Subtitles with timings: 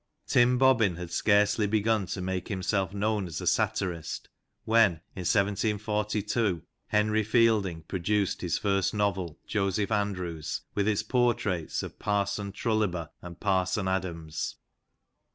[0.25, 4.29] Tim Bobbin had scarcely begun to make himself known as a satirist,
[4.65, 11.99] when (in 1742) Henry Fielding produced his first novel, Joseph Andrews, with its portraits of
[11.99, 14.55] Parson Trulliber and Parson Adams.